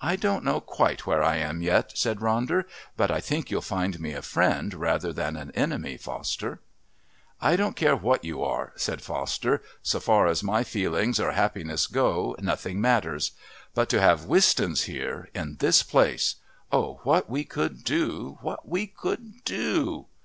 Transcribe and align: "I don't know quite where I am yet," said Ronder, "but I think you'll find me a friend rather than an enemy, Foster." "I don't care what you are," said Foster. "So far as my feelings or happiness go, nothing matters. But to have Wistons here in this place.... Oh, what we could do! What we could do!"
"I 0.00 0.16
don't 0.16 0.42
know 0.42 0.60
quite 0.60 1.06
where 1.06 1.22
I 1.22 1.36
am 1.36 1.62
yet," 1.62 1.96
said 1.96 2.18
Ronder, 2.18 2.64
"but 2.96 3.12
I 3.12 3.20
think 3.20 3.48
you'll 3.48 3.62
find 3.62 4.00
me 4.00 4.12
a 4.12 4.20
friend 4.20 4.74
rather 4.74 5.12
than 5.12 5.36
an 5.36 5.52
enemy, 5.52 5.96
Foster." 5.96 6.58
"I 7.40 7.54
don't 7.54 7.76
care 7.76 7.94
what 7.94 8.24
you 8.24 8.42
are," 8.42 8.72
said 8.74 9.02
Foster. 9.02 9.62
"So 9.80 10.00
far 10.00 10.26
as 10.26 10.42
my 10.42 10.64
feelings 10.64 11.20
or 11.20 11.30
happiness 11.30 11.86
go, 11.86 12.34
nothing 12.40 12.80
matters. 12.80 13.30
But 13.72 13.88
to 13.90 14.00
have 14.00 14.24
Wistons 14.26 14.86
here 14.90 15.28
in 15.32 15.58
this 15.58 15.84
place.... 15.84 16.34
Oh, 16.72 16.98
what 17.04 17.30
we 17.30 17.44
could 17.44 17.84
do! 17.84 18.38
What 18.40 18.68
we 18.68 18.88
could 18.88 19.44
do!" 19.44 20.06